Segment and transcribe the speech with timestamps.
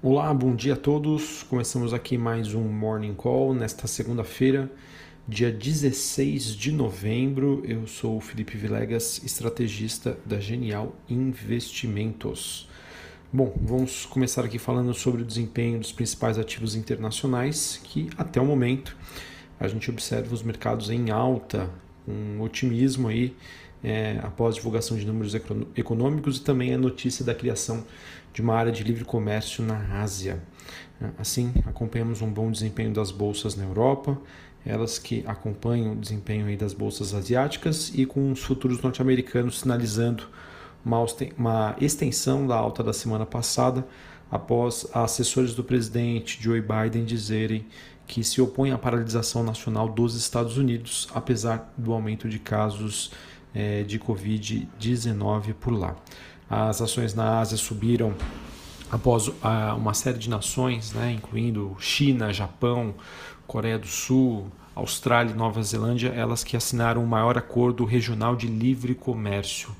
[0.00, 1.42] Olá, bom dia a todos.
[1.42, 4.70] Começamos aqui mais um Morning Call nesta segunda-feira,
[5.26, 7.64] dia 16 de novembro.
[7.66, 12.68] Eu sou o Felipe Vilegas, estrategista da Genial Investimentos.
[13.32, 18.46] Bom, vamos começar aqui falando sobre o desempenho dos principais ativos internacionais, que até o
[18.46, 18.96] momento
[19.58, 21.68] a gente observa os mercados em alta,
[22.06, 23.34] com otimismo aí
[23.82, 25.34] é, após divulgação de números
[25.76, 27.84] econômicos e também a notícia da criação
[28.32, 30.42] de uma área de livre comércio na Ásia.
[31.18, 34.18] Assim, acompanhamos um bom desempenho das bolsas na Europa,
[34.66, 40.24] elas que acompanham o desempenho das bolsas asiáticas e com os futuros norte-americanos sinalizando
[40.84, 43.86] uma extensão da alta da semana passada,
[44.30, 47.66] após assessores do presidente Joe Biden dizerem
[48.06, 53.12] que se opõem à paralisação nacional dos Estados Unidos, apesar do aumento de casos
[53.58, 55.96] é, de Covid-19 por lá.
[56.48, 58.14] As ações na Ásia subiram
[58.90, 59.30] após
[59.76, 62.94] uma série de nações, né, incluindo China, Japão,
[63.46, 68.46] Coreia do Sul, Austrália e Nova Zelândia, elas que assinaram o maior acordo regional de
[68.46, 69.70] livre comércio.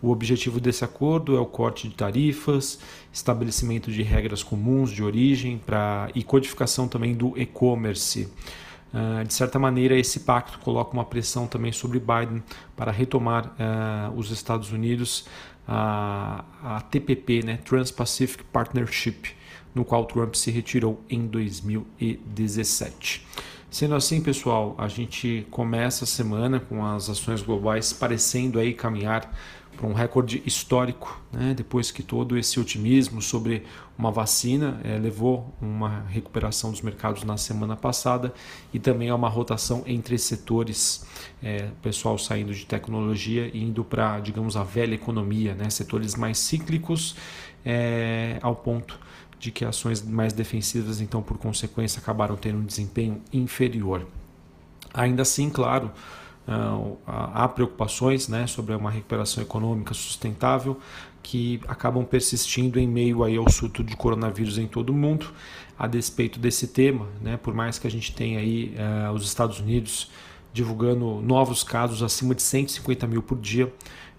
[0.00, 2.78] O objetivo desse acordo é o corte de tarifas,
[3.12, 8.28] estabelecimento de regras comuns de origem pra, e codificação também do e-commerce.
[8.92, 12.42] Uh, de certa maneira, esse pacto coloca uma pressão também sobre Biden
[12.74, 15.26] para retomar uh, os Estados Unidos
[15.66, 19.34] a, a TPP, né, Trans-Pacific Partnership,
[19.74, 23.26] no qual Trump se retirou em 2017.
[23.70, 29.30] Sendo assim, pessoal, a gente começa a semana com as ações globais parecendo aí caminhar
[29.78, 31.54] para um recorde histórico, né?
[31.54, 33.62] depois que todo esse otimismo sobre
[33.96, 38.34] uma vacina é, levou uma recuperação dos mercados na semana passada
[38.74, 41.06] e também a uma rotação entre setores,
[41.40, 45.70] é, pessoal saindo de tecnologia e indo para, digamos, a velha economia, né?
[45.70, 47.14] setores mais cíclicos,
[47.64, 48.98] é, ao ponto
[49.38, 54.04] de que ações mais defensivas, então, por consequência, acabaram tendo um desempenho inferior.
[54.92, 55.92] Ainda assim, claro,
[57.06, 60.78] há preocupações né, sobre uma recuperação econômica sustentável
[61.22, 65.26] que acabam persistindo em meio aí ao surto de coronavírus em todo o mundo.
[65.78, 68.74] A despeito desse tema, né, por mais que a gente tenha aí
[69.08, 70.10] uh, os Estados Unidos
[70.52, 73.72] divulgando novos casos acima de 150 mil por dia,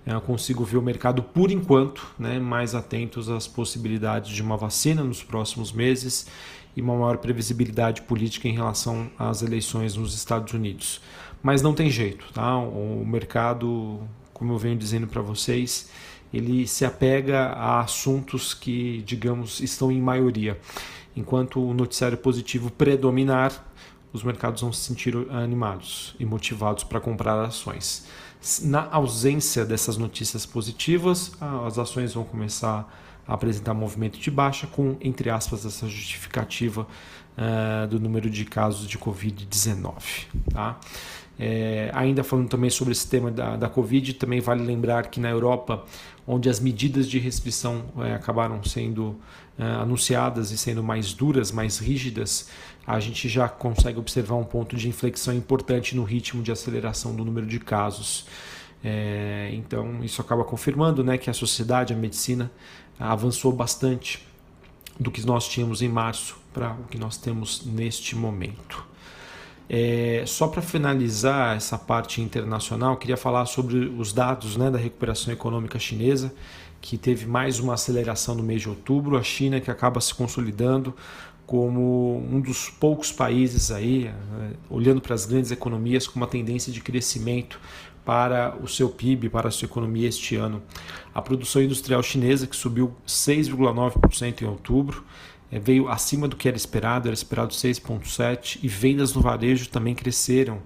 [0.06, 5.04] eu consigo ver o mercado, por enquanto, né, mais atentos às possibilidades de uma vacina
[5.04, 6.28] nos próximos meses
[6.76, 11.02] e uma maior previsibilidade política em relação às eleições nos Estados Unidos
[11.42, 12.58] mas não tem jeito, tá?
[12.58, 14.02] O mercado,
[14.34, 15.90] como eu venho dizendo para vocês,
[16.34, 20.60] ele se apega a assuntos que, digamos, estão em maioria.
[21.16, 23.66] Enquanto o noticiário positivo predominar,
[24.12, 28.08] os mercados vão se sentir animados e motivados para comprar ações.
[28.62, 31.32] Na ausência dessas notícias positivas,
[31.66, 32.86] as ações vão começar a
[33.30, 36.88] apresentar movimento de baixa, com, entre aspas, essa justificativa
[37.38, 39.94] uh, do número de casos de Covid-19.
[40.52, 40.80] Tá?
[41.42, 45.30] É, ainda falando também sobre esse tema da, da Covid, também vale lembrar que na
[45.30, 45.86] Europa,
[46.28, 49.16] onde as medidas de restrição é, acabaram sendo
[49.58, 52.50] é, anunciadas e sendo mais duras, mais rígidas,
[52.86, 57.24] a gente já consegue observar um ponto de inflexão importante no ritmo de aceleração do
[57.24, 58.26] número de casos.
[58.84, 62.52] É, então, isso acaba confirmando né, que a sociedade, a medicina,
[63.00, 64.28] avançou bastante
[65.00, 68.86] do que nós tínhamos em março para o que nós temos neste momento.
[69.70, 75.32] É, só para finalizar essa parte internacional, queria falar sobre os dados né, da recuperação
[75.32, 76.34] econômica chinesa,
[76.82, 79.16] que teve mais uma aceleração no mês de outubro.
[79.16, 80.94] A China que acaba se consolidando
[81.46, 84.14] como um dos poucos países aí, é,
[84.70, 87.60] olhando para as grandes economias, com uma tendência de crescimento
[88.10, 90.64] para o seu PIB, para a sua economia este ano.
[91.14, 95.06] A produção industrial chinesa, que subiu 6,9% em outubro,
[95.52, 99.94] é, veio acima do que era esperado, era esperado 6,7%, e vendas no varejo também
[99.94, 100.58] cresceram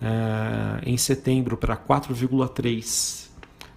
[0.00, 3.30] é, em setembro para 4,3%.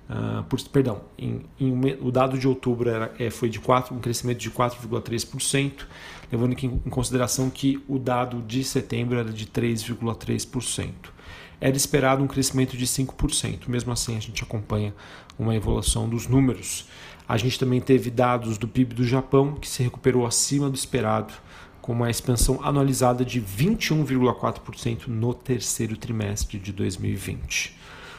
[0.08, 4.00] Uh, por, perdão, em, em, o dado de outubro era, é, foi de 4, um
[4.00, 5.86] crescimento de 4,3%,
[6.32, 11.15] levando em, em consideração que o dado de setembro era de 3,3%
[11.60, 13.68] era esperado um crescimento de 5%.
[13.68, 14.94] Mesmo assim, a gente acompanha
[15.38, 16.88] uma evolução dos números.
[17.28, 21.34] A gente também teve dados do PIB do Japão, que se recuperou acima do esperado,
[21.82, 27.76] com uma expansão anualizada de 21,4% no terceiro trimestre de 2020.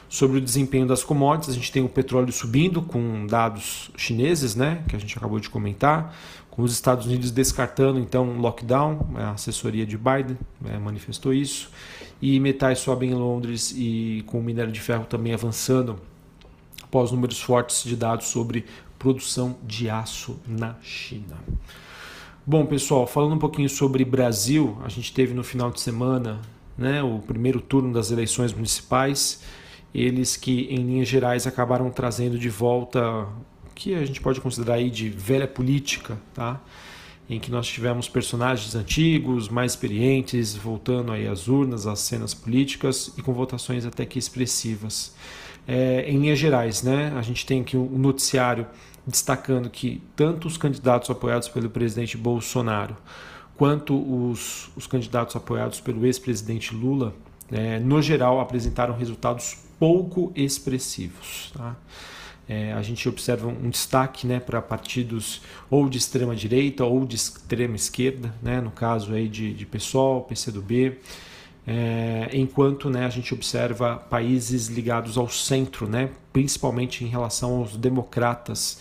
[0.09, 4.85] Sobre o desempenho das commodities, a gente tem o petróleo subindo com dados chineses, né,
[4.89, 6.17] que a gente acabou de comentar,
[6.49, 11.71] com os Estados Unidos descartando então lockdown, a assessoria de Biden né, manifestou isso,
[12.21, 15.99] e metais sobem em Londres e com o minério de ferro também avançando
[16.83, 18.65] após números fortes de dados sobre
[18.99, 21.37] produção de aço na China.
[22.45, 26.41] Bom, pessoal, falando um pouquinho sobre Brasil, a gente teve no final de semana
[26.79, 29.43] né, o primeiro turno das eleições municipais.
[29.93, 33.23] Eles que, em linhas gerais, acabaram trazendo de volta
[33.71, 36.61] o que a gente pode considerar aí de velha política, tá?
[37.29, 43.13] Em que nós tivemos personagens antigos, mais experientes, voltando aí às urnas, às cenas políticas
[43.19, 45.15] e com votações até que expressivas.
[45.67, 48.67] É, em linhas gerais, né, a gente tem aqui um noticiário
[49.05, 52.97] destacando que tanto os candidatos apoiados pelo presidente Bolsonaro
[53.57, 57.15] quanto os, os candidatos apoiados pelo ex-presidente Lula,
[57.51, 61.53] é, no geral, apresentaram resultados pouco expressivos.
[61.55, 61.75] Tá?
[62.49, 67.17] É, a gente observa um destaque né, para partidos ou de extrema direita ou de
[67.17, 70.99] extrema esquerda, né, no caso aí de, de PSOL, PCdoB,
[71.67, 77.77] é, enquanto né, a gente observa países ligados ao centro, né, principalmente em relação aos
[77.77, 78.79] democratas,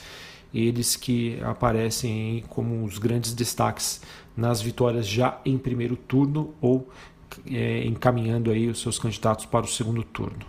[0.54, 4.02] eles que aparecem como os grandes destaques
[4.38, 6.88] nas vitórias já em primeiro turno ou
[7.50, 10.46] é, encaminhando aí os seus candidatos para o segundo turno.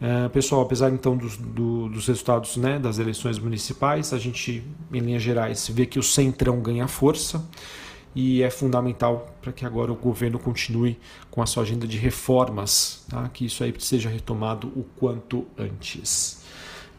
[0.00, 4.62] É, pessoal, apesar então dos, do, dos resultados né, das eleições municipais, a gente,
[4.92, 7.44] em linhas gerais, vê que o centrão ganha força
[8.14, 10.98] e é fundamental para que agora o governo continue
[11.30, 13.28] com a sua agenda de reformas, tá?
[13.28, 16.44] que isso aí seja retomado o quanto antes.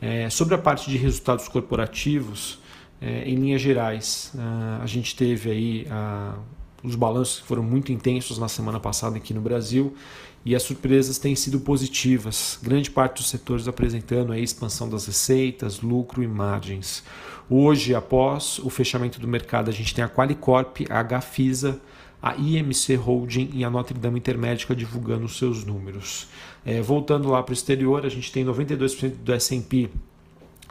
[0.02, 2.60] É, sobre a parte de resultados corporativos,
[3.02, 4.34] é, em linhas gerais,
[4.82, 6.36] a, gente teve aí a,
[6.86, 9.94] os balanços foram muito intensos na semana passada aqui no Brasil
[10.46, 12.60] e as surpresas têm sido positivas.
[12.62, 17.04] Grande parte dos setores apresentando a expansão das receitas, lucro e margens.
[17.50, 21.82] Hoje, após o fechamento do mercado, a gente tem a Qualicorp, a Gafisa,
[22.22, 26.28] a IMC Holding e a Notre Dame Intermédica divulgando os seus números.
[26.64, 29.90] É, voltando lá para o exterior, a gente tem 92% do S&P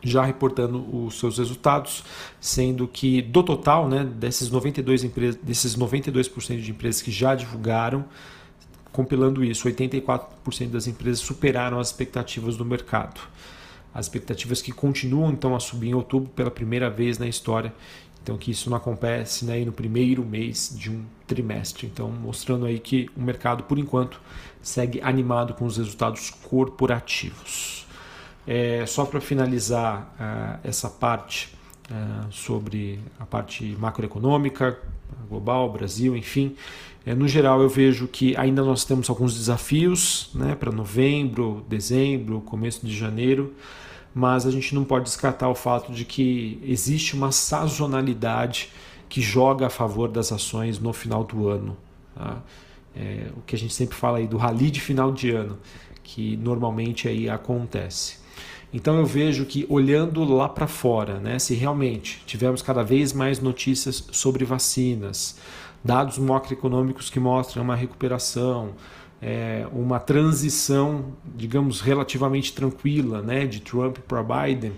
[0.08, 2.04] já reportando os seus resultados,
[2.40, 8.04] sendo que do total, né, desses 92 empresas, desses 92% de empresas que já divulgaram,
[8.92, 13.20] compilando isso, 84% das empresas superaram as expectativas do mercado.
[13.92, 17.72] As expectativas que continuam então a subir em outubro pela primeira vez na história.
[18.22, 21.86] Então que isso não acontece né, no primeiro mês de um trimestre.
[21.86, 24.20] Então mostrando aí que o mercado por enquanto
[24.62, 27.83] segue animado com os resultados corporativos.
[28.46, 31.54] É, só para finalizar uh, essa parte
[31.90, 34.78] uh, sobre a parte macroeconômica,
[35.28, 36.56] global, Brasil, enfim,
[37.06, 42.40] é, no geral, eu vejo que ainda nós temos alguns desafios né, para novembro, dezembro,
[42.40, 43.52] começo de janeiro,
[44.14, 48.70] mas a gente não pode descartar o fato de que existe uma sazonalidade
[49.06, 51.76] que joga a favor das ações no final do ano.
[52.14, 52.42] Tá?
[52.96, 55.58] É, o que a gente sempre fala aí do rally de final de ano,
[56.02, 58.23] que normalmente aí acontece.
[58.74, 63.38] Então eu vejo que olhando lá para fora, né, se realmente tivermos cada vez mais
[63.38, 65.36] notícias sobre vacinas,
[65.84, 68.70] dados macroeconômicos que mostram uma recuperação,
[69.22, 74.72] é, uma transição, digamos, relativamente tranquila né, de Trump para Biden,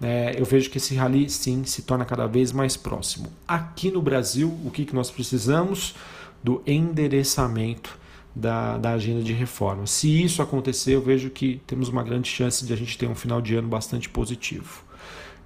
[0.00, 3.30] é, eu vejo que esse rally sim se torna cada vez mais próximo.
[3.46, 5.94] Aqui no Brasil, o que, que nós precisamos?
[6.42, 8.03] Do endereçamento
[8.34, 9.86] da, da agenda de reforma.
[9.86, 13.14] Se isso acontecer, eu vejo que temos uma grande chance de a gente ter um
[13.14, 14.84] final de ano bastante positivo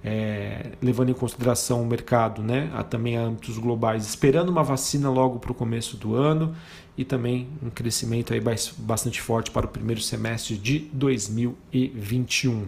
[0.03, 5.09] é, levando em consideração o mercado, né, a, também a âmbitos globais, esperando uma vacina
[5.09, 6.55] logo para o começo do ano
[6.97, 8.41] e também um crescimento aí
[8.77, 12.61] bastante forte para o primeiro semestre de 2021.
[12.61, 12.67] Tá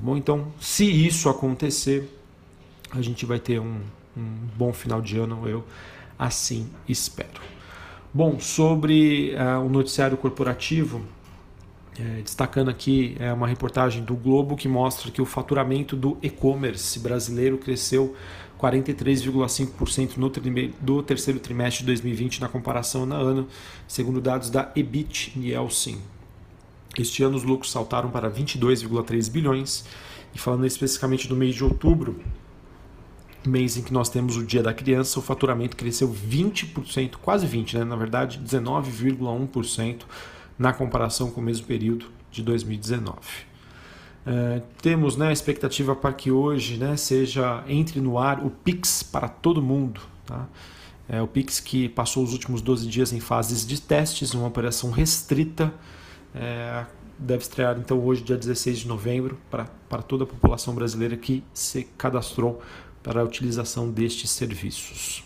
[0.00, 2.08] bom, então, se isso acontecer,
[2.90, 3.80] a gente vai ter um,
[4.16, 4.24] um
[4.56, 5.64] bom final de ano, eu
[6.18, 7.51] assim espero.
[8.14, 11.00] Bom, sobre uh, o noticiário corporativo,
[11.98, 16.98] é, destacando aqui é uma reportagem do Globo que mostra que o faturamento do e-commerce
[16.98, 18.14] brasileiro cresceu
[18.60, 20.30] 43,5% no
[20.78, 23.48] do terceiro trimestre de 2020 na comparação na ano,
[23.88, 25.96] segundo dados da EBIT Nielsen.
[26.98, 29.86] Este ano os lucros saltaram para 22,3 bilhões
[30.34, 32.20] e falando especificamente do mês de outubro,
[33.48, 37.78] mês em que nós temos o Dia da Criança, o faturamento cresceu 20%, quase 20,
[37.78, 37.84] né?
[37.84, 40.02] na verdade 19,1%
[40.58, 43.18] na comparação com o mesmo período de 2019.
[44.24, 49.02] É, temos né, a expectativa para que hoje né, seja entre no ar o Pix
[49.02, 50.00] para todo mundo.
[50.24, 50.46] Tá?
[51.08, 54.90] É, o Pix que passou os últimos 12 dias em fases de testes, uma operação
[54.90, 55.74] restrita,
[56.34, 56.86] é,
[57.18, 61.42] deve estrear então hoje, dia 16 de novembro, para, para toda a população brasileira que
[61.52, 62.62] se cadastrou
[63.02, 65.24] para a utilização destes serviços.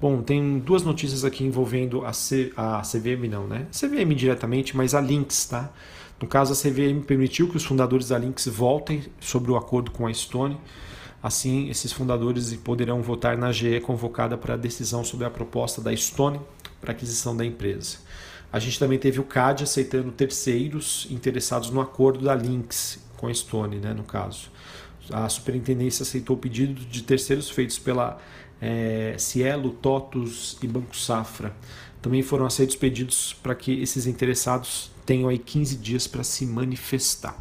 [0.00, 3.66] Bom, tem duas notícias aqui envolvendo a, C, a CVM, não, né?
[3.70, 5.70] CVM diretamente, mas a Lynx, tá?
[6.20, 10.06] No caso, a CVM permitiu que os fundadores da Lynx voltem sobre o acordo com
[10.06, 10.58] a Stone.
[11.22, 15.94] Assim, esses fundadores poderão votar na GE convocada para a decisão sobre a proposta da
[15.94, 16.40] Stone
[16.80, 17.98] para aquisição da empresa.
[18.52, 23.34] A gente também teve o CAD aceitando terceiros interessados no acordo da Lynx com a
[23.34, 24.50] Stone, né, no caso.
[25.12, 28.18] A superintendência aceitou o pedido de terceiros feitos pela
[28.60, 31.54] é, Cielo, TOTUS e Banco Safra.
[32.02, 37.36] Também foram aceitos pedidos para que esses interessados tenham aí 15 dias para se manifestar.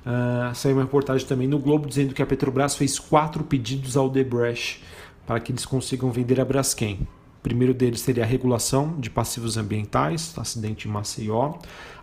[0.00, 4.08] Uh, saiu uma reportagem também no Globo dizendo que a Petrobras fez quatro pedidos ao
[4.08, 4.82] Debrecht
[5.26, 7.06] para que eles consigam vender a Braskem.
[7.38, 11.54] O primeiro deles seria a regulação de passivos ambientais, acidente em Maceió,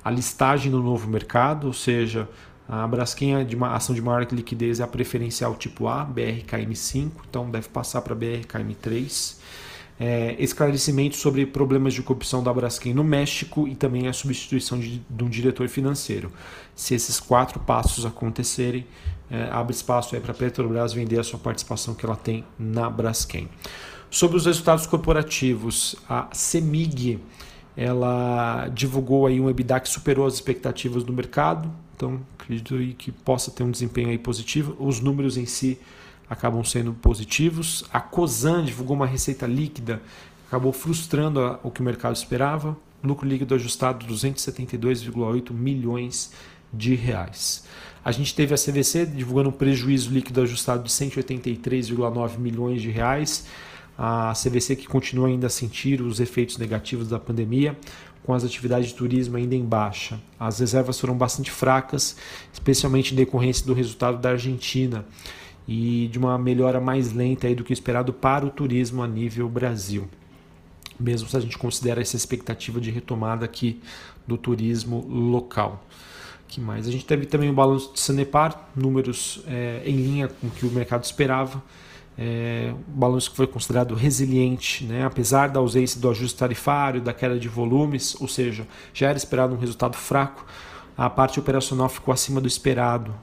[0.04, 2.28] a listagem no novo mercado, ou seja,
[2.68, 7.12] a Braskem é de uma ação de maior liquidez é a preferencial tipo A, BRKM5,
[7.30, 9.38] então deve passar para BRKM3.
[10.00, 15.02] É, esclarecimentos sobre problemas de corrupção da Braskem no México e também a substituição de,
[15.10, 16.32] de um diretor financeiro.
[16.76, 18.86] Se esses quatro passos acontecerem,
[19.32, 23.50] é, abre espaço para a Petrobras vender a sua participação que ela tem na Braskem.
[24.12, 27.20] Sobre os resultados corporativos, a CEMIG
[27.76, 33.50] ela divulgou aí um EBITDA que superou as expectativas do mercado, então, acredito que possa
[33.50, 34.78] ter um desempenho aí positivo.
[34.80, 35.80] Os números em si
[36.30, 37.84] acabam sendo positivos.
[37.92, 40.00] A Cosan divulgou uma receita líquida,
[40.48, 42.78] acabou frustrando o que o mercado esperava.
[43.04, 46.32] Lucro líquido ajustado 272,8 milhões
[46.72, 47.66] de reais.
[48.06, 53.48] A gente teve a CVC divulgando um prejuízo líquido ajustado de 183,9 milhões de reais.
[53.98, 57.76] A CVC que continua ainda a sentir os efeitos negativos da pandemia
[58.24, 60.20] com as atividades de turismo ainda em baixa.
[60.38, 62.18] As reservas foram bastante fracas,
[62.52, 65.06] especialmente em decorrência do resultado da Argentina
[65.66, 70.10] e de uma melhora mais lenta do que esperado para o turismo a nível Brasil.
[71.00, 73.82] Mesmo se a gente considera essa expectativa de retomada aqui
[74.28, 75.86] do turismo local.
[76.48, 76.86] que mais?
[76.88, 80.66] A gente teve também o balanço de Sanepar, números é, em linha com o que
[80.66, 81.64] o mercado esperava
[82.18, 85.06] é, um balanço que foi considerado resiliente, né?
[85.06, 89.54] apesar da ausência do ajuste tarifário, da queda de volumes, ou seja, já era esperado
[89.54, 90.46] um resultado fraco,
[90.98, 93.14] a parte operacional ficou acima do esperado,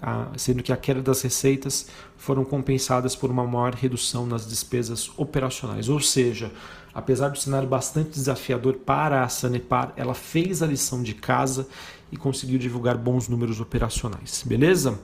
[0.00, 5.10] a, sendo que a queda das receitas foram compensadas por uma maior redução nas despesas
[5.16, 5.88] operacionais.
[5.88, 6.52] Ou seja,
[6.94, 11.66] apesar do cenário bastante desafiador para a Sanepar, ela fez a lição de casa
[12.12, 14.44] e conseguiu divulgar bons números operacionais.
[14.46, 14.96] Beleza?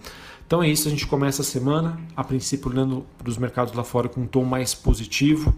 [0.47, 3.83] Então é isso, a gente começa a semana, a princípio olhando para os mercados lá
[3.83, 5.55] fora com um tom mais positivo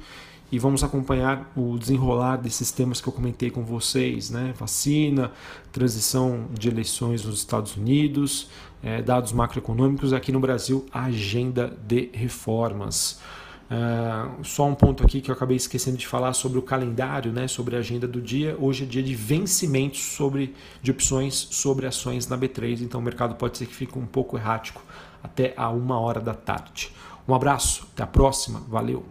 [0.53, 4.55] e vamos acompanhar o desenrolar desses temas que eu comentei com vocês, né?
[4.57, 5.33] Vacina,
[5.73, 8.49] transição de eleições nos Estados Unidos,
[8.83, 13.19] é, dados macroeconômicos, aqui no Brasil, agenda de reformas.
[13.65, 17.49] Uh, só um ponto aqui que eu acabei esquecendo de falar sobre o calendário, né,
[17.49, 18.57] sobre a agenda do dia.
[18.61, 23.35] Hoje é dia de vencimentos sobre, de opções sobre ações na B3, então o mercado
[23.37, 24.83] pode ser que fique um pouco errático
[25.23, 26.93] até a uma hora da tarde.
[27.27, 29.05] Um abraço, até a próxima, valeu!